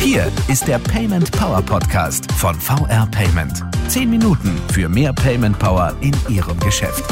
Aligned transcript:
Hier 0.00 0.30
ist 0.48 0.68
der 0.68 0.78
Payment 0.78 1.32
Power 1.32 1.62
Podcast 1.62 2.30
von 2.32 2.60
VR 2.60 3.08
Payment. 3.10 3.64
Zehn 3.88 4.10
Minuten 4.10 4.60
für 4.70 4.90
mehr 4.90 5.14
Payment 5.14 5.58
Power 5.58 5.96
in 6.02 6.14
Ihrem 6.28 6.60
Geschäft. 6.60 7.02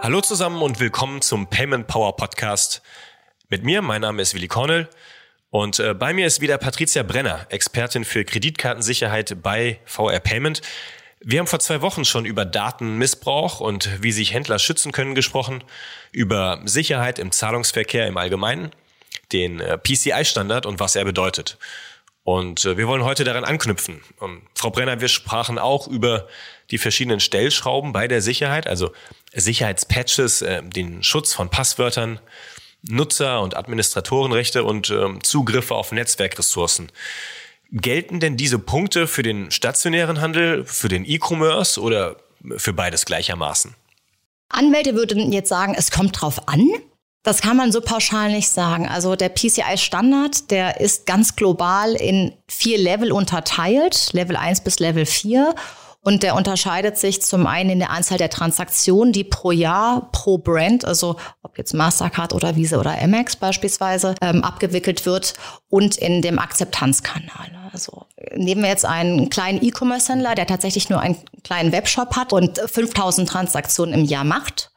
Hallo 0.00 0.20
zusammen 0.22 0.60
und 0.60 0.80
willkommen 0.80 1.22
zum 1.22 1.46
Payment 1.46 1.86
Power 1.86 2.16
Podcast. 2.16 2.82
Mit 3.48 3.62
mir, 3.62 3.80
mein 3.80 4.00
Name 4.00 4.22
ist 4.22 4.34
Willi 4.34 4.48
Cornell 4.48 4.88
und 5.50 5.78
äh, 5.78 5.94
bei 5.94 6.12
mir 6.12 6.26
ist 6.26 6.40
wieder 6.40 6.58
Patricia 6.58 7.04
Brenner, 7.04 7.46
Expertin 7.50 8.04
für 8.04 8.24
Kreditkartensicherheit 8.24 9.40
bei 9.40 9.78
VR 9.84 10.18
Payment. 10.18 10.62
Wir 11.24 11.38
haben 11.38 11.46
vor 11.46 11.60
zwei 11.60 11.82
Wochen 11.82 12.04
schon 12.04 12.24
über 12.24 12.44
Datenmissbrauch 12.44 13.60
und 13.60 14.02
wie 14.02 14.10
sich 14.10 14.32
Händler 14.32 14.58
schützen 14.58 14.90
können 14.90 15.14
gesprochen, 15.14 15.62
über 16.10 16.60
Sicherheit 16.64 17.20
im 17.20 17.30
Zahlungsverkehr 17.30 18.08
im 18.08 18.16
Allgemeinen, 18.16 18.72
den 19.30 19.60
äh, 19.60 19.78
PCI-Standard 19.78 20.66
und 20.66 20.80
was 20.80 20.96
er 20.96 21.04
bedeutet. 21.04 21.58
Und 22.24 22.64
äh, 22.64 22.76
wir 22.76 22.88
wollen 22.88 23.04
heute 23.04 23.22
daran 23.22 23.44
anknüpfen. 23.44 24.00
Und 24.18 24.42
Frau 24.54 24.70
Brenner, 24.70 25.00
wir 25.00 25.08
sprachen 25.08 25.58
auch 25.58 25.86
über 25.86 26.26
die 26.72 26.78
verschiedenen 26.78 27.20
Stellschrauben 27.20 27.92
bei 27.92 28.08
der 28.08 28.20
Sicherheit, 28.20 28.66
also 28.66 28.92
Sicherheitspatches, 29.32 30.42
äh, 30.42 30.62
den 30.64 31.04
Schutz 31.04 31.34
von 31.34 31.50
Passwörtern, 31.50 32.18
Nutzer- 32.82 33.42
und 33.42 33.56
Administratorenrechte 33.56 34.64
und 34.64 34.90
ähm, 34.90 35.22
Zugriffe 35.22 35.76
auf 35.76 35.92
Netzwerkressourcen. 35.92 36.90
Gelten 37.72 38.20
denn 38.20 38.36
diese 38.36 38.58
Punkte 38.58 39.06
für 39.06 39.22
den 39.22 39.50
stationären 39.50 40.20
Handel, 40.20 40.64
für 40.66 40.88
den 40.88 41.04
E-Commerce 41.06 41.80
oder 41.80 42.16
für 42.56 42.74
beides 42.74 43.06
gleichermaßen? 43.06 43.74
Anwälte 44.50 44.94
würden 44.94 45.32
jetzt 45.32 45.48
sagen, 45.48 45.74
es 45.76 45.90
kommt 45.90 46.20
drauf 46.20 46.48
an. 46.48 46.68
Das 47.22 47.40
kann 47.40 47.56
man 47.56 47.72
so 47.72 47.80
pauschal 47.80 48.30
nicht 48.30 48.50
sagen. 48.50 48.88
Also 48.88 49.16
der 49.16 49.30
PCI-Standard, 49.30 50.50
der 50.50 50.80
ist 50.80 51.06
ganz 51.06 51.36
global 51.36 51.94
in 51.94 52.34
vier 52.48 52.76
Level 52.78 53.12
unterteilt, 53.12 54.12
Level 54.12 54.36
1 54.36 54.62
bis 54.62 54.78
Level 54.78 55.06
4. 55.06 55.54
Und 56.04 56.24
der 56.24 56.34
unterscheidet 56.34 56.98
sich 56.98 57.22
zum 57.22 57.46
einen 57.46 57.70
in 57.70 57.78
der 57.78 57.90
Anzahl 57.90 58.18
der 58.18 58.28
Transaktionen, 58.28 59.12
die 59.12 59.22
pro 59.22 59.52
Jahr 59.52 60.08
pro 60.10 60.36
Brand, 60.36 60.84
also 60.84 61.16
ob 61.42 61.56
jetzt 61.58 61.74
Mastercard 61.74 62.34
oder 62.34 62.56
Visa 62.56 62.78
oder 62.78 63.00
Amex 63.00 63.36
beispielsweise, 63.36 64.16
ähm, 64.20 64.42
abgewickelt 64.42 65.06
wird 65.06 65.34
und 65.68 65.96
in 65.96 66.20
dem 66.20 66.40
Akzeptanzkanal. 66.40 67.70
Also 67.72 68.06
nehmen 68.34 68.62
wir 68.62 68.68
jetzt 68.68 68.84
einen 68.84 69.30
kleinen 69.30 69.62
E-Commerce-Händler, 69.62 70.34
der 70.34 70.46
tatsächlich 70.48 70.90
nur 70.90 71.00
einen 71.00 71.16
kleinen 71.44 71.70
Webshop 71.70 72.16
hat 72.16 72.32
und 72.32 72.58
5000 72.58 73.28
Transaktionen 73.28 73.94
im 73.94 74.04
Jahr 74.04 74.24
macht 74.24 74.72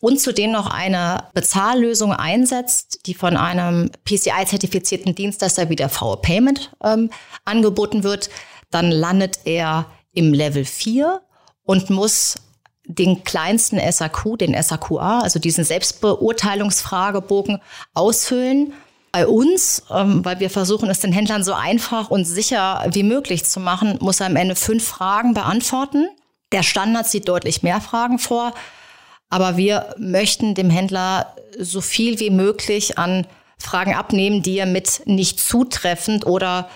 und 0.00 0.20
zudem 0.20 0.50
noch 0.50 0.70
eine 0.70 1.24
Bezahllösung 1.32 2.12
einsetzt, 2.12 3.06
die 3.06 3.14
von 3.14 3.36
einem 3.36 3.90
PCI-zertifizierten 4.04 5.14
Dienstleister 5.14 5.70
wie 5.70 5.76
der 5.76 5.90
VO 5.90 6.16
Payment 6.16 6.72
ähm, 6.82 7.10
angeboten 7.44 8.02
wird, 8.02 8.28
dann 8.70 8.90
landet 8.90 9.40
er 9.44 9.86
im 10.16 10.32
Level 10.32 10.64
4 10.64 11.20
und 11.64 11.90
muss 11.90 12.36
den 12.84 13.22
kleinsten 13.24 13.78
SAQ, 13.78 14.38
den 14.38 14.60
SAQA, 14.60 15.20
also 15.20 15.38
diesen 15.38 15.64
Selbstbeurteilungsfragebogen 15.64 17.60
ausfüllen. 17.94 18.72
Bei 19.12 19.26
uns, 19.26 19.84
ähm, 19.90 20.24
weil 20.24 20.40
wir 20.40 20.50
versuchen, 20.50 20.90
es 20.90 21.00
den 21.00 21.12
Händlern 21.12 21.42
so 21.42 21.52
einfach 21.52 22.10
und 22.10 22.24
sicher 22.24 22.86
wie 22.90 23.02
möglich 23.02 23.44
zu 23.44 23.60
machen, 23.60 23.98
muss 24.00 24.20
er 24.20 24.26
am 24.26 24.36
Ende 24.36 24.56
fünf 24.56 24.86
Fragen 24.86 25.34
beantworten. 25.34 26.08
Der 26.52 26.62
Standard 26.62 27.06
sieht 27.06 27.28
deutlich 27.28 27.62
mehr 27.62 27.80
Fragen 27.80 28.18
vor, 28.18 28.52
aber 29.30 29.56
wir 29.56 29.94
möchten 29.98 30.54
dem 30.54 30.70
Händler 30.70 31.34
so 31.58 31.80
viel 31.80 32.20
wie 32.20 32.30
möglich 32.30 32.98
an 32.98 33.26
Fragen 33.58 33.94
abnehmen, 33.94 34.42
die 34.42 34.58
er 34.58 34.66
mit 34.66 35.02
nicht 35.06 35.40
zutreffend 35.40 36.26
oder 36.26 36.68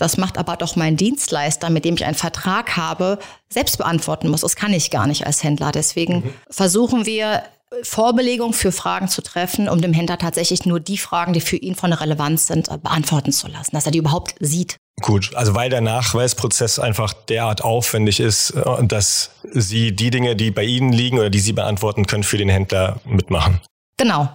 das 0.00 0.16
macht 0.16 0.38
aber 0.38 0.56
doch 0.56 0.76
mein 0.76 0.96
Dienstleister, 0.96 1.70
mit 1.70 1.84
dem 1.84 1.94
ich 1.94 2.04
einen 2.04 2.14
Vertrag 2.14 2.76
habe, 2.76 3.18
selbst 3.48 3.78
beantworten 3.78 4.28
muss. 4.28 4.40
Das 4.40 4.56
kann 4.56 4.72
ich 4.72 4.90
gar 4.90 5.06
nicht 5.06 5.26
als 5.26 5.42
Händler. 5.44 5.72
Deswegen 5.72 6.16
mhm. 6.16 6.34
versuchen 6.48 7.06
wir, 7.06 7.42
Vorbelegung 7.82 8.52
für 8.52 8.72
Fragen 8.72 9.06
zu 9.06 9.22
treffen, 9.22 9.68
um 9.68 9.80
dem 9.80 9.92
Händler 9.92 10.18
tatsächlich 10.18 10.66
nur 10.66 10.80
die 10.80 10.98
Fragen, 10.98 11.32
die 11.32 11.40
für 11.40 11.56
ihn 11.56 11.76
von 11.76 11.92
Relevanz 11.92 12.48
sind, 12.48 12.68
äh, 12.68 12.78
beantworten 12.78 13.30
zu 13.30 13.46
lassen, 13.46 13.70
dass 13.72 13.86
er 13.86 13.92
die 13.92 13.98
überhaupt 13.98 14.34
sieht. 14.40 14.76
Gut, 15.00 15.34
also 15.36 15.54
weil 15.54 15.70
der 15.70 15.80
Nachweisprozess 15.80 16.78
einfach 16.80 17.12
derart 17.12 17.62
aufwendig 17.62 18.18
ist, 18.18 18.50
äh, 18.50 18.84
dass 18.84 19.30
Sie 19.44 19.94
die 19.94 20.10
Dinge, 20.10 20.34
die 20.34 20.50
bei 20.50 20.64
Ihnen 20.64 20.92
liegen 20.92 21.18
oder 21.18 21.30
die 21.30 21.38
Sie 21.38 21.52
beantworten 21.52 22.06
können, 22.06 22.24
für 22.24 22.38
den 22.38 22.48
Händler 22.48 23.00
mitmachen. 23.04 23.60
Genau. 23.96 24.28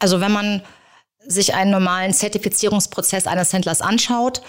Also 0.00 0.20
wenn 0.20 0.32
man 0.32 0.62
sich 1.24 1.54
einen 1.54 1.70
normalen 1.70 2.12
Zertifizierungsprozess 2.12 3.26
eines 3.26 3.52
Händlers 3.52 3.82
anschaut, 3.82 4.42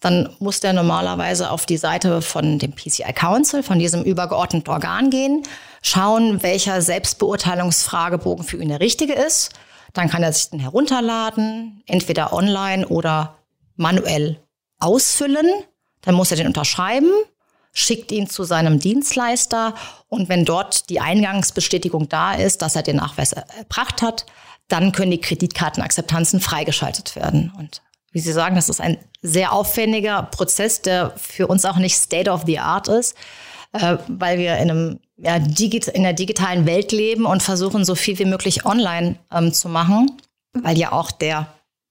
dann 0.00 0.28
muss 0.38 0.60
der 0.60 0.72
normalerweise 0.72 1.50
auf 1.50 1.66
die 1.66 1.78
Seite 1.78 2.20
von 2.20 2.58
dem 2.58 2.72
PCI 2.72 3.12
Council, 3.14 3.62
von 3.62 3.78
diesem 3.78 4.02
übergeordneten 4.04 4.72
Organ 4.72 5.10
gehen, 5.10 5.42
schauen, 5.82 6.42
welcher 6.42 6.82
Selbstbeurteilungsfragebogen 6.82 8.44
für 8.44 8.58
ihn 8.58 8.68
der 8.68 8.80
richtige 8.80 9.14
ist. 9.14 9.52
Dann 9.94 10.10
kann 10.10 10.22
er 10.22 10.32
sich 10.32 10.50
den 10.50 10.60
herunterladen, 10.60 11.82
entweder 11.86 12.32
online 12.32 12.86
oder 12.88 13.36
manuell 13.76 14.38
ausfüllen. 14.78 15.46
Dann 16.02 16.14
muss 16.14 16.30
er 16.30 16.36
den 16.36 16.46
unterschreiben, 16.46 17.10
schickt 17.72 18.12
ihn 18.12 18.28
zu 18.28 18.44
seinem 18.44 18.78
Dienstleister 18.78 19.74
und 20.08 20.28
wenn 20.28 20.44
dort 20.44 20.90
die 20.90 21.00
Eingangsbestätigung 21.00 22.08
da 22.08 22.34
ist, 22.34 22.62
dass 22.62 22.76
er 22.76 22.82
den 22.82 22.96
Nachweis 22.96 23.32
erbracht 23.32 24.02
hat, 24.02 24.26
dann 24.68 24.92
können 24.92 25.10
die 25.10 25.20
Kreditkartenakzeptanzen 25.20 26.40
freigeschaltet 26.40 27.16
werden. 27.16 27.52
Und 27.56 27.82
wie 28.16 28.20
Sie 28.20 28.32
sagen, 28.32 28.56
das 28.56 28.70
ist 28.70 28.80
ein 28.80 28.96
sehr 29.20 29.52
aufwendiger 29.52 30.22
Prozess, 30.22 30.80
der 30.80 31.12
für 31.18 31.48
uns 31.48 31.66
auch 31.66 31.76
nicht 31.76 31.96
State 31.96 32.30
of 32.30 32.44
the 32.46 32.58
Art 32.58 32.88
ist, 32.88 33.14
äh, 33.72 33.98
weil 34.08 34.38
wir 34.38 34.56
in, 34.56 34.70
einem, 34.70 35.00
ja, 35.18 35.36
in 35.36 36.02
der 36.02 36.14
digitalen 36.14 36.64
Welt 36.64 36.92
leben 36.92 37.26
und 37.26 37.42
versuchen, 37.42 37.84
so 37.84 37.94
viel 37.94 38.18
wie 38.18 38.24
möglich 38.24 38.64
online 38.64 39.16
ähm, 39.30 39.52
zu 39.52 39.68
machen, 39.68 40.12
weil 40.54 40.78
ja 40.78 40.92
auch 40.92 41.10
der 41.10 41.48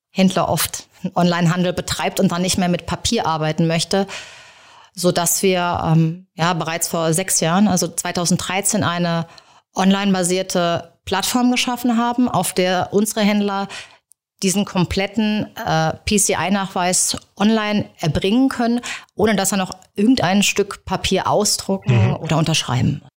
Händler 0.09 0.49
oft 0.49 0.87
Onlinehandel 1.13 1.73
betreibt 1.73 2.19
und 2.19 2.31
dann 2.31 2.41
nicht 2.41 2.57
mehr 2.57 2.69
mit 2.69 2.87
Papier 2.87 3.27
arbeiten 3.27 3.67
möchte, 3.67 4.07
so 4.95 5.11
dass 5.11 5.43
wir 5.43 5.79
ähm, 5.85 6.25
ja 6.33 6.55
bereits 6.55 6.87
vor 6.87 7.13
sechs 7.13 7.39
Jahren, 7.39 7.67
also 7.67 7.87
2013, 7.87 8.83
eine 8.83 9.27
online-basierte 9.75 10.91
Plattform 11.05 11.51
geschaffen 11.51 11.99
haben, 11.99 12.27
auf 12.27 12.51
der 12.51 12.89
unsere 12.93 13.21
Händler 13.21 13.67
diesen 14.43 14.65
kompletten 14.65 15.47
äh, 15.55 15.93
PCI-Nachweis 16.05 17.17
online 17.37 17.85
erbringen 17.99 18.49
können, 18.49 18.81
ohne 19.15 19.35
dass 19.35 19.51
er 19.51 19.57
noch 19.57 19.71
irgendein 19.95 20.43
Stück 20.43 20.85
Papier 20.85 21.27
ausdrucken 21.27 22.09
mhm. 22.09 22.15
oder 22.17 22.37
unterschreiben 22.37 22.99
muss. 23.01 23.09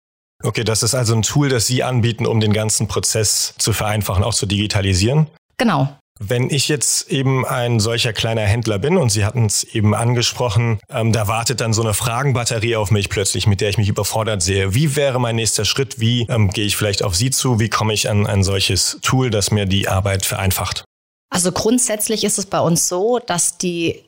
Okay, 0.43 0.65
das 0.65 0.82
ist 0.82 0.94
also 0.94 1.15
ein 1.15 1.22
Tool, 1.22 1.49
das 1.49 1.66
Sie 1.66 1.82
anbieten, 1.82 2.27
um 2.27 2.41
den 2.41 2.53
ganzen 2.53 2.88
Prozess 2.88 3.54
zu 3.59 3.72
vereinfachen, 3.72 4.22
auch 4.22 4.34
zu 4.34 4.47
digitalisieren? 4.47 5.28
Genau. 5.56 5.88
Wenn 6.19 6.49
ich 6.49 6.69
jetzt 6.69 7.10
eben 7.10 7.44
ein 7.44 7.78
solcher 7.78 8.15
kleiner 8.15 8.43
Händler 8.43 8.78
bin 8.78 8.97
und 8.97 9.10
Sie 9.10 9.25
hatten 9.25 9.47
es 9.47 9.65
eben 9.65 9.94
angesprochen, 9.94 10.78
ähm, 10.88 11.12
da 11.12 11.28
wartet 11.28 11.60
dann 11.60 11.75
so 11.75 11.83
eine 11.83 11.93
Fragenbatterie 11.93 12.77
auf 12.77 12.91
mich 12.91 13.10
plötzlich, 13.10 13.47
mit 13.47 13.60
der 13.60 13.69
ich 13.69 13.77
mich 13.77 13.88
überfordert 13.88 14.41
sehe. 14.41 14.75
Wie 14.75 14.97
wäre 14.97 15.21
mein 15.21 15.37
nächster 15.37 15.66
Schritt? 15.66 16.00
Wie 16.00 16.27
ähm, 16.31 16.50
gehe 16.50 16.65
ich 16.65 16.77
vielleicht 16.77 17.03
auf 17.03 17.15
Sie 17.15 17.31
zu? 17.31 17.60
Wie 17.60 17.69
komme 17.69 17.93
ich 17.93 18.09
an 18.09 18.27
ein 18.27 18.44
solches 18.44 18.98
Tool, 19.03 19.31
das 19.31 19.50
mir 19.50 19.66
die 19.66 19.88
Arbeit 19.88 20.25
vereinfacht? 20.25 20.84
Also 21.31 21.53
grundsätzlich 21.53 22.25
ist 22.25 22.38
es 22.38 22.47
bei 22.47 22.60
uns 22.60 22.88
so, 22.88 23.19
dass 23.19 23.59
die 23.59 24.06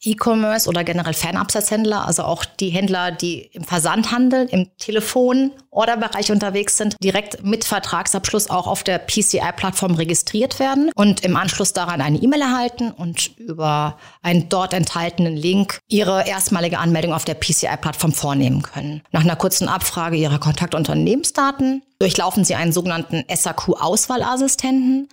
E-Commerce 0.00 0.68
oder 0.68 0.84
generell 0.84 1.12
Fernabsatzhändler, 1.12 2.06
also 2.06 2.22
auch 2.22 2.44
die 2.44 2.68
Händler, 2.68 3.10
die 3.10 3.50
im 3.52 3.64
Versandhandel, 3.64 4.46
im 4.50 4.68
Telefon-Orderbereich 4.78 6.30
unterwegs 6.30 6.76
sind, 6.76 6.96
direkt 7.02 7.44
mit 7.44 7.64
Vertragsabschluss 7.64 8.48
auch 8.48 8.68
auf 8.68 8.84
der 8.84 8.98
PCI-Plattform 8.98 9.96
registriert 9.96 10.60
werden 10.60 10.92
und 10.94 11.24
im 11.24 11.36
Anschluss 11.36 11.72
daran 11.72 12.00
eine 12.00 12.18
E-Mail 12.18 12.42
erhalten 12.42 12.92
und 12.92 13.36
über 13.38 13.98
einen 14.22 14.48
dort 14.48 14.72
enthaltenen 14.72 15.36
Link 15.36 15.80
ihre 15.88 16.28
erstmalige 16.28 16.78
Anmeldung 16.78 17.12
auf 17.12 17.24
der 17.24 17.34
PCI-Plattform 17.34 18.12
vornehmen 18.12 18.62
können. 18.62 19.02
Nach 19.10 19.22
einer 19.22 19.36
kurzen 19.36 19.68
Abfrage 19.68 20.16
ihrer 20.16 20.38
Kontaktunternehmensdaten 20.38 21.82
durchlaufen 21.98 22.44
sie 22.44 22.54
einen 22.54 22.72
sogenannten 22.72 23.24
SAQ-Auswahlassistenten. 23.28 25.08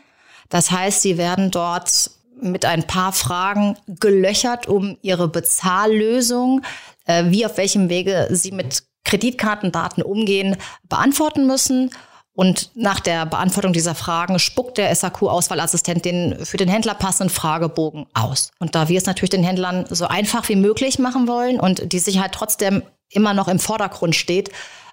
Das 0.50 0.72
heißt, 0.72 1.02
sie 1.02 1.18
werden 1.18 1.52
dort 1.52 2.12
mit 2.42 2.66
ein 2.66 2.86
paar 2.86 3.14
Fragen 3.14 3.78
gelöchert, 3.88 4.68
um 4.68 4.98
ihre 5.02 5.28
Bezahllösung, 5.28 6.62
äh, 7.06 7.26
wie 7.28 7.46
auf 7.46 7.58
welchem 7.58 7.90
Wege 7.90 8.28
sie 8.32 8.52
mit 8.52 8.84
Kreditkartendaten 9.04 10.04
umgehen, 10.04 10.58
beantworten 10.84 11.48
müssen. 11.48 11.92
Und 12.34 12.72
nach 12.76 13.00
der 13.00 13.26
Beantwortung 13.26 13.72
dieser 13.72 13.96
Fragen 13.96 14.40
spuckt 14.40 14.78
der 14.78 14.94
SAQ-Auswahlassistent 14.94 16.04
den 16.04 16.46
für 16.46 16.58
den 16.58 16.68
Händler 16.68 16.94
passenden 16.94 17.34
Fragebogen 17.34 18.08
aus. 18.14 18.52
Und 18.60 18.76
da 18.76 18.90
wir 18.90 18.98
es 18.98 19.06
natürlich 19.06 19.30
den 19.30 19.44
Händlern 19.44 19.86
so 19.90 20.08
einfach 20.08 20.50
wie 20.50 20.58
möglich 20.58 21.00
machen 21.00 21.30
wollen 21.30 21.62
und 21.62 21.94
die 21.94 22.00
Sicherheit 22.00 22.34
trotzdem 22.34 22.84
immer 23.10 23.34
noch 23.34 23.48
im 23.48 23.60
Vordergrund 23.60 24.16
steht, 24.16 24.52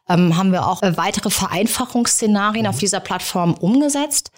ähm, 0.08 0.36
haben 0.36 0.52
wir 0.52 0.68
auch 0.68 0.82
weitere 0.82 1.30
Vereinfachungsszenarien 1.30 2.68
auf 2.68 2.78
dieser 2.78 3.00
Plattform 3.00 3.54
umgesetzt. 3.54 4.30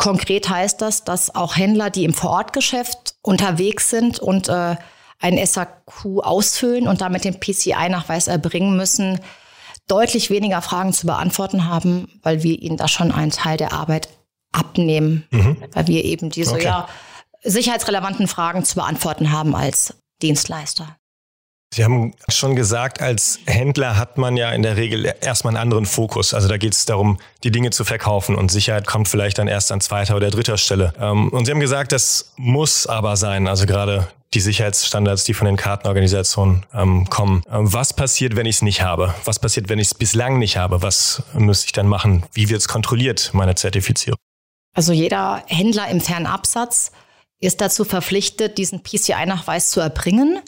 Konkret 0.00 0.48
heißt 0.48 0.80
das, 0.80 1.04
dass 1.04 1.34
auch 1.34 1.58
Händler, 1.58 1.90
die 1.90 2.04
im 2.04 2.14
Vorortgeschäft 2.14 3.16
unterwegs 3.20 3.90
sind 3.90 4.18
und 4.18 4.48
äh, 4.48 4.76
ein 5.18 5.46
SAQ 5.46 6.22
ausfüllen 6.22 6.88
und 6.88 7.02
damit 7.02 7.24
den 7.24 7.38
PCI-Nachweis 7.38 8.26
erbringen 8.26 8.78
müssen, 8.78 9.20
deutlich 9.88 10.30
weniger 10.30 10.62
Fragen 10.62 10.94
zu 10.94 11.06
beantworten 11.06 11.68
haben, 11.68 12.18
weil 12.22 12.42
wir 12.42 12.58
ihnen 12.62 12.78
da 12.78 12.88
schon 12.88 13.12
einen 13.12 13.30
Teil 13.30 13.58
der 13.58 13.74
Arbeit 13.74 14.08
abnehmen, 14.52 15.28
mhm. 15.32 15.62
weil 15.72 15.86
wir 15.86 16.02
eben 16.02 16.30
diese 16.30 16.54
okay. 16.54 16.64
ja, 16.64 16.88
sicherheitsrelevanten 17.42 18.26
Fragen 18.26 18.64
zu 18.64 18.76
beantworten 18.76 19.32
haben 19.32 19.54
als 19.54 19.96
Dienstleister. 20.22 20.96
Sie 21.72 21.84
haben 21.84 22.14
schon 22.28 22.56
gesagt, 22.56 23.00
als 23.00 23.38
Händler 23.46 23.96
hat 23.96 24.18
man 24.18 24.36
ja 24.36 24.50
in 24.50 24.62
der 24.62 24.76
Regel 24.76 25.14
erstmal 25.20 25.52
einen 25.52 25.62
anderen 25.62 25.86
Fokus. 25.86 26.34
Also 26.34 26.48
da 26.48 26.56
geht 26.56 26.74
es 26.74 26.84
darum, 26.84 27.18
die 27.44 27.52
Dinge 27.52 27.70
zu 27.70 27.84
verkaufen 27.84 28.34
und 28.34 28.50
Sicherheit 28.50 28.88
kommt 28.88 29.06
vielleicht 29.06 29.38
dann 29.38 29.46
erst 29.46 29.70
an 29.70 29.80
zweiter 29.80 30.16
oder 30.16 30.30
dritter 30.32 30.58
Stelle. 30.58 30.92
Ähm, 30.98 31.28
und 31.28 31.44
Sie 31.44 31.52
haben 31.52 31.60
gesagt, 31.60 31.92
das 31.92 32.32
muss 32.36 32.88
aber 32.88 33.16
sein. 33.16 33.46
Also 33.46 33.66
gerade 33.66 34.08
die 34.34 34.40
Sicherheitsstandards, 34.40 35.22
die 35.24 35.34
von 35.34 35.46
den 35.46 35.56
Kartenorganisationen 35.56 36.66
ähm, 36.74 37.08
kommen. 37.08 37.42
Ähm, 37.48 37.72
was 37.72 37.94
passiert, 37.94 38.34
wenn 38.34 38.46
ich 38.46 38.56
es 38.56 38.62
nicht 38.62 38.82
habe? 38.82 39.14
Was 39.24 39.38
passiert, 39.38 39.68
wenn 39.68 39.78
ich 39.78 39.88
es 39.88 39.94
bislang 39.94 40.40
nicht 40.40 40.56
habe? 40.56 40.82
Was 40.82 41.22
müsste 41.34 41.66
ich 41.66 41.72
dann 41.72 41.86
machen? 41.86 42.24
Wie 42.32 42.48
wird 42.48 42.60
es 42.60 42.66
kontrolliert, 42.68 43.30
meine 43.32 43.54
Zertifizierung? 43.54 44.18
Also 44.74 44.92
jeder 44.92 45.44
Händler 45.46 45.88
im 45.88 46.00
Fernabsatz 46.00 46.90
ist 47.40 47.60
dazu 47.60 47.84
verpflichtet, 47.84 48.58
diesen 48.58 48.82
PCI-Nachweis 48.82 49.70
zu 49.70 49.80
erbringen. 49.80 50.40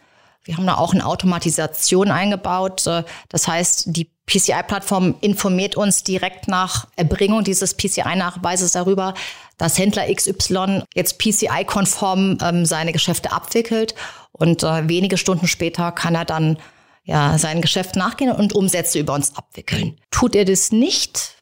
Wir 0.45 0.57
haben 0.57 0.67
da 0.67 0.77
auch 0.77 0.93
eine 0.93 1.07
Automatisation 1.07 2.11
eingebaut. 2.11 2.87
Äh, 2.87 3.05
das 3.29 3.49
heißt, 3.49 3.85
die 3.97 4.11
PCI-Plattform 4.27 5.17
informiert 5.21 5.77
uns 5.77 6.05
direkt 6.05 6.49
nach 6.49 6.87
Erbringung 6.97 7.45
dieses 7.45 7.77
PCI-Nachweises 7.77 8.73
darüber, 8.73 9.15
dass 9.59 9.79
Händler 9.79 10.13
XY 10.13 10.83
jetzt 10.95 11.19
PCI-konform 11.19 12.39
ähm, 12.43 12.65
seine 12.65 12.93
Geschäfte 12.93 13.33
abwickelt. 13.33 13.95
Und 14.33 14.63
äh, 14.63 14.89
wenige 14.89 15.19
Stunden 15.19 15.47
später 15.47 15.93
kann 15.93 16.15
er 16.15 16.25
dann 16.25 16.59
ja, 17.05 17.37
sein 17.39 17.61
Geschäft 17.61 17.97
nachgehen 17.97 18.33
und 18.33 18.55
Umsätze 18.55 18.99
über 18.99 19.15
uns 19.15 19.37
abwickeln. 19.37 20.01
Tut 20.11 20.35
er 20.35 20.45
das 20.45 20.73
nicht, 20.73 21.37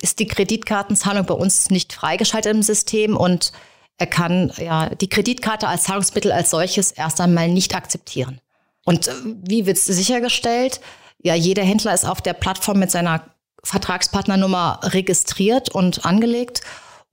ist 0.00 0.18
die 0.18 0.26
Kreditkartenzahlung 0.26 1.26
bei 1.26 1.34
uns 1.34 1.70
nicht 1.70 1.92
freigeschaltet 1.92 2.52
im 2.52 2.62
System 2.62 3.16
und 3.16 3.52
er 3.98 4.06
kann 4.06 4.52
ja 4.58 4.90
die 4.90 5.08
Kreditkarte 5.08 5.68
als 5.68 5.84
Zahlungsmittel 5.84 6.32
als 6.32 6.50
solches 6.50 6.90
erst 6.90 7.20
einmal 7.20 7.48
nicht 7.48 7.74
akzeptieren. 7.74 8.40
Und 8.84 9.08
äh, 9.08 9.12
wie 9.42 9.66
wird 9.66 9.76
es 9.76 9.84
sichergestellt? 9.84 10.80
Ja, 11.22 11.34
jeder 11.34 11.62
Händler 11.62 11.94
ist 11.94 12.04
auf 12.04 12.20
der 12.20 12.34
Plattform 12.34 12.78
mit 12.78 12.90
seiner 12.90 13.24
Vertragspartnernummer 13.62 14.80
registriert 14.82 15.70
und 15.70 16.04
angelegt. 16.04 16.60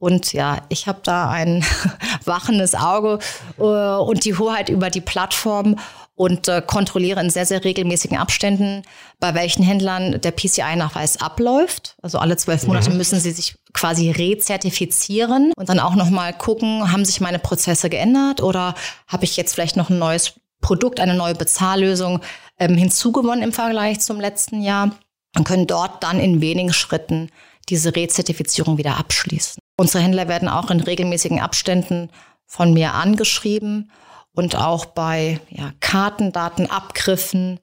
Und 0.01 0.33
ja, 0.33 0.63
ich 0.69 0.87
habe 0.87 1.01
da 1.03 1.29
ein 1.29 1.63
wachendes 2.25 2.73
Auge 2.73 3.19
äh, 3.59 3.61
und 3.61 4.25
die 4.25 4.35
Hoheit 4.35 4.69
über 4.69 4.89
die 4.89 4.99
Plattform 4.99 5.75
und 6.15 6.47
äh, 6.47 6.63
kontrolliere 6.65 7.21
in 7.21 7.29
sehr, 7.29 7.45
sehr 7.45 7.63
regelmäßigen 7.63 8.17
Abständen, 8.17 8.81
bei 9.19 9.35
welchen 9.35 9.61
Händlern 9.61 10.19
der 10.19 10.31
PCI-Nachweis 10.31 11.21
abläuft. 11.21 11.97
Also 12.01 12.17
alle 12.17 12.35
zwölf 12.35 12.65
Monate 12.65 12.89
mhm. 12.89 12.97
müssen 12.97 13.19
sie 13.19 13.29
sich 13.29 13.53
quasi 13.73 14.09
rezertifizieren 14.09 15.53
und 15.55 15.69
dann 15.69 15.79
auch 15.79 15.93
nochmal 15.93 16.33
gucken, 16.33 16.91
haben 16.91 17.05
sich 17.05 17.21
meine 17.21 17.37
Prozesse 17.37 17.91
geändert 17.91 18.41
oder 18.41 18.73
habe 19.05 19.25
ich 19.25 19.37
jetzt 19.37 19.53
vielleicht 19.53 19.77
noch 19.77 19.91
ein 19.91 19.99
neues 19.99 20.33
Produkt, 20.61 20.99
eine 20.99 21.13
neue 21.13 21.35
Bezahllösung 21.35 22.21
ähm, 22.57 22.75
hinzugewonnen 22.75 23.43
im 23.43 23.53
Vergleich 23.53 23.99
zum 23.99 24.19
letzten 24.19 24.63
Jahr 24.63 24.95
und 25.37 25.43
können 25.43 25.67
dort 25.67 26.01
dann 26.01 26.19
in 26.19 26.41
wenigen 26.41 26.73
Schritten 26.73 27.29
diese 27.69 27.95
Rezertifizierung 27.95 28.79
wieder 28.79 28.97
abschließen. 28.97 29.60
Unsere 29.77 30.03
Händler 30.03 30.27
werden 30.27 30.49
auch 30.49 30.69
in 30.69 30.79
regelmäßigen 30.79 31.39
Abständen 31.39 32.09
von 32.45 32.73
mir 32.73 32.93
angeschrieben 32.93 33.91
und 34.33 34.55
auch 34.55 34.85
bei 34.85 35.39
ja, 35.49 35.71
Kartendatenabgriffen 35.79 37.59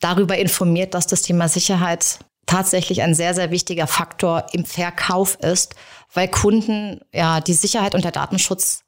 darüber 0.00 0.38
informiert, 0.38 0.94
dass 0.94 1.06
das 1.06 1.22
Thema 1.22 1.48
Sicherheit 1.48 2.20
tatsächlich 2.46 3.02
ein 3.02 3.14
sehr, 3.14 3.34
sehr 3.34 3.50
wichtiger 3.50 3.86
Faktor 3.86 4.46
im 4.52 4.64
Verkauf 4.64 5.36
ist, 5.36 5.74
weil 6.12 6.28
Kunden 6.28 7.00
ja 7.12 7.40
die 7.40 7.54
Sicherheit 7.54 7.94
und 7.94 8.04
der 8.04 8.12
Datenschutz 8.12 8.82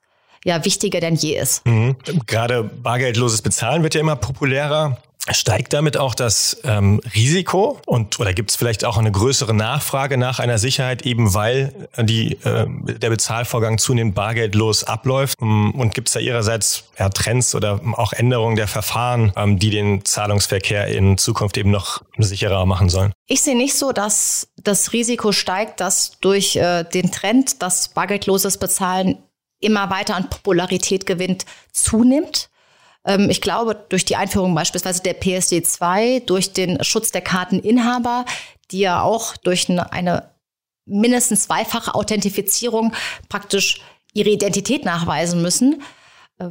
ja 0.44 0.64
wichtiger 0.64 1.00
denn 1.00 1.14
je 1.14 1.38
ist. 1.38 1.64
Mhm. 1.66 1.96
Gerade 2.26 2.64
bargeldloses 2.64 3.43
Bezahlen 3.43 3.82
wird 3.82 3.94
ja 3.94 4.00
immer 4.00 4.16
populärer. 4.16 4.98
Steigt 5.30 5.72
damit 5.72 5.96
auch 5.96 6.16
das 6.16 6.56
ähm, 6.64 7.00
Risiko 7.14 7.80
und 7.86 8.19
oder 8.19 8.32
gibt 8.32 8.50
es 8.50 8.56
vielleicht 8.56 8.84
auch 8.84 8.98
eine 8.98 9.12
größere 9.12 9.54
Nachfrage 9.54 10.16
nach 10.16 10.40
einer 10.40 10.58
Sicherheit, 10.58 11.02
eben 11.02 11.32
weil 11.32 11.88
die, 11.96 12.32
äh, 12.42 12.66
der 12.66 13.08
Bezahlvorgang 13.08 13.78
zunehmend 13.78 14.16
bargeldlos 14.16 14.82
abläuft? 14.82 15.40
Mm, 15.40 15.70
und 15.70 15.94
gibt 15.94 16.08
es 16.08 16.14
da 16.14 16.20
Ihrerseits 16.20 16.84
ja, 16.98 17.08
Trends 17.08 17.54
oder 17.54 17.80
auch 17.92 18.12
Änderungen 18.12 18.56
der 18.56 18.66
Verfahren, 18.66 19.32
ähm, 19.36 19.60
die 19.60 19.70
den 19.70 20.04
Zahlungsverkehr 20.04 20.88
in 20.88 21.16
Zukunft 21.19 21.56
eben 21.56 21.70
noch 21.70 22.02
sicherer 22.19 22.66
machen 22.66 22.88
sollen? 22.88 23.12
Ich 23.28 23.42
sehe 23.42 23.56
nicht 23.56 23.74
so, 23.74 23.92
dass 23.92 24.48
das 24.56 24.92
Risiko 24.92 25.30
steigt, 25.30 25.78
dass 25.80 26.19
durch 26.20 26.56
äh, 26.56 26.82
den 26.82 27.12
Trend, 27.12 27.62
dass 27.62 27.90
bargeldloses 27.90 28.58
Bezahlen 28.58 29.19
immer 29.60 29.88
weiter 29.88 30.16
an 30.16 30.28
Popularität 30.28 31.06
gewinnt, 31.06 31.46
zunimmt. 31.70 32.50
Ähm, 33.04 33.31
ich 33.31 33.40
glaube, 33.40 33.75
durch 33.88 34.04
die 34.04 34.16
Einführung 34.16 34.54
beispielsweise 34.54 35.02
der 35.02 35.14
PSD 35.14 35.62
2, 35.62 36.20
durch 36.26 36.52
den 36.52 36.82
Schutz 36.84 37.12
der 37.12 37.22
Karteninhaber, 37.22 38.25
die 38.70 38.81
ja 38.81 39.02
auch 39.02 39.37
durch 39.37 39.69
eine 39.69 40.31
mindestens 40.84 41.44
zweifache 41.44 41.94
Authentifizierung 41.94 42.93
praktisch 43.28 43.81
ihre 44.14 44.31
Identität 44.31 44.84
nachweisen 44.84 45.43
müssen, 45.43 45.82
äh, 46.38 46.49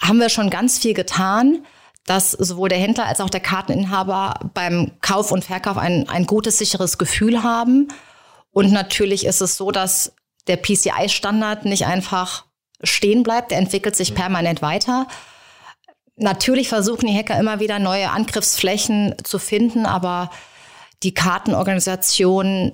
haben 0.00 0.18
wir 0.18 0.28
schon 0.28 0.50
ganz 0.50 0.78
viel 0.78 0.94
getan, 0.94 1.64
dass 2.06 2.32
sowohl 2.32 2.68
der 2.68 2.78
Händler 2.78 3.06
als 3.06 3.20
auch 3.20 3.30
der 3.30 3.40
Karteninhaber 3.40 4.50
beim 4.54 4.92
Kauf 5.00 5.30
und 5.30 5.44
Verkauf 5.44 5.76
ein, 5.76 6.08
ein 6.08 6.26
gutes, 6.26 6.58
sicheres 6.58 6.98
Gefühl 6.98 7.42
haben. 7.42 7.88
Und 8.50 8.72
natürlich 8.72 9.26
ist 9.26 9.40
es 9.40 9.56
so, 9.56 9.70
dass 9.70 10.14
der 10.46 10.56
PCI-Standard 10.56 11.66
nicht 11.66 11.86
einfach 11.86 12.46
stehen 12.82 13.22
bleibt, 13.22 13.50
der 13.50 13.58
entwickelt 13.58 13.94
sich 13.94 14.14
permanent 14.14 14.62
weiter. 14.62 15.06
Natürlich 16.20 16.68
versuchen 16.68 17.06
die 17.06 17.16
Hacker 17.16 17.38
immer 17.38 17.60
wieder 17.60 17.78
neue 17.78 18.10
Angriffsflächen 18.10 19.14
zu 19.24 19.38
finden, 19.38 19.86
aber 19.86 20.30
die 21.02 21.14
Kartenorganisationen 21.14 22.72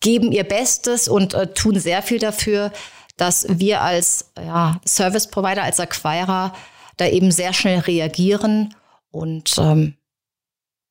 geben 0.00 0.32
ihr 0.32 0.44
Bestes 0.44 1.06
und 1.06 1.34
äh, 1.34 1.52
tun 1.52 1.78
sehr 1.78 2.02
viel 2.02 2.18
dafür, 2.18 2.72
dass 3.16 3.46
wir 3.48 3.80
als 3.82 4.32
ja, 4.36 4.80
Service 4.86 5.28
Provider, 5.28 5.62
als 5.62 5.78
Acquirer 5.78 6.52
da 6.96 7.06
eben 7.06 7.30
sehr 7.30 7.52
schnell 7.52 7.78
reagieren 7.78 8.74
und 9.10 9.56
ähm, 9.58 9.94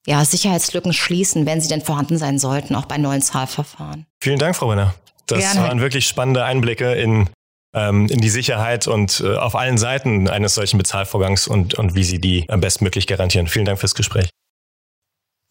ja, 0.06 0.24
Sicherheitslücken 0.24 0.94
schließen, 0.94 1.46
wenn 1.46 1.60
sie 1.60 1.68
denn 1.68 1.82
vorhanden 1.82 2.18
sein 2.18 2.40
sollten, 2.40 2.76
auch 2.76 2.86
bei 2.86 2.98
neuen 2.98 3.22
Zahlverfahren. 3.22 4.06
Vielen 4.22 4.40
Dank, 4.40 4.56
Frau 4.56 4.70
Renner. 4.70 4.96
Das 5.26 5.40
Gerne. 5.40 5.68
waren 5.68 5.82
wirklich 5.82 6.08
spannende 6.08 6.46
Einblicke 6.46 6.94
in 6.94 7.30
ähm, 7.74 8.08
in 8.08 8.20
die 8.20 8.30
Sicherheit 8.30 8.88
und 8.88 9.20
äh, 9.20 9.36
auf 9.36 9.56
allen 9.56 9.78
Seiten 9.78 10.28
eines 10.28 10.56
solchen 10.56 10.78
Bezahlvorgangs 10.78 11.48
und, 11.48 11.76
und 11.76 11.96
wie 11.96 12.04
Sie 12.04 12.20
die 12.20 12.46
am 12.50 12.62
bestmöglich 12.62 13.08
garantieren. 13.08 13.48
Vielen 13.48 13.66
Dank 13.66 13.80
fürs 13.80 13.96
Gespräch. 13.96 14.30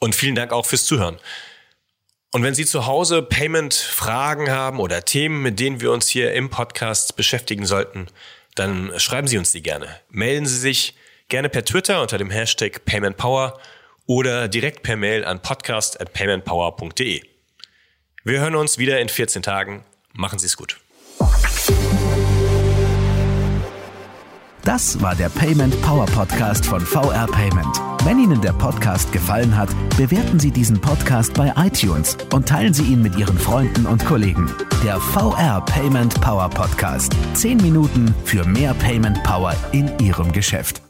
Und 0.01 0.15
vielen 0.15 0.35
Dank 0.35 0.53
auch 0.53 0.67
fürs 0.67 0.85
Zuhören. 0.85 1.19
Und 2.33 2.43
wenn 2.43 2.55
Sie 2.55 2.67
zu 2.67 2.87
Hause 2.87 3.23
Payment-Fragen 3.23 4.51
haben 4.51 4.81
oder 4.81 5.05
Themen, 5.05 5.43
mit 5.43 5.59
denen 5.59 5.81
wir 5.81 5.93
uns 5.93 6.09
hier 6.09 6.35
im 6.35 6.51
Podcast 6.51 7.17
beschäftigen 7.17 7.65
sollten, 7.65 8.07
dann 8.55 8.93
schreiben 8.99 9.29
Sie 9.29 9.39
uns 9.39 9.51
die 9.51 9.63
gerne. 9.63 9.89
Melden 10.11 10.47
Sie 10.47 10.59
sich 10.59 10.95
gerne 11.29 11.49
per 11.49 11.65
Twitter 11.65 12.03
unter 12.03 12.19
dem 12.19 12.31
Hashtag 12.31 12.85
PaymentPower 12.85 13.59
oder 14.07 14.49
direkt 14.49 14.83
per 14.83 14.97
Mail 14.97 15.25
an 15.25 15.41
podcast@paymentpower.de. 15.41 17.23
Wir 18.25 18.41
hören 18.41 18.57
uns 18.57 18.79
wieder 18.79 19.01
in 19.01 19.09
14 19.09 19.43
Tagen. 19.43 19.85
Machen 20.13 20.39
Sie 20.39 20.47
es 20.47 20.57
gut. 20.57 20.79
Das 24.69 25.01
war 25.01 25.15
der 25.15 25.31
Payment 25.31 25.81
Power 25.81 26.05
Podcast 26.05 26.67
von 26.67 26.83
VR 26.83 27.27
Payment. 27.27 27.81
Wenn 28.05 28.19
Ihnen 28.19 28.39
der 28.43 28.53
Podcast 28.53 29.11
gefallen 29.13 29.57
hat, 29.57 29.71
bewerten 29.97 30.39
Sie 30.39 30.51
diesen 30.51 30.79
Podcast 30.79 31.33
bei 31.33 31.55
iTunes 31.57 32.19
und 32.35 32.47
teilen 32.47 32.75
Sie 32.75 32.83
ihn 32.83 33.01
mit 33.01 33.17
Ihren 33.17 33.39
Freunden 33.39 33.87
und 33.87 34.05
Kollegen. 34.05 34.47
Der 34.85 35.01
VR 35.01 35.63
Payment 35.63 36.21
Power 36.21 36.51
Podcast. 36.51 37.17
Zehn 37.33 37.57
Minuten 37.57 38.15
für 38.27 38.45
mehr 38.45 38.75
Payment 38.75 39.23
Power 39.23 39.57
in 39.73 39.91
Ihrem 40.01 40.33
Geschäft. 40.33 40.83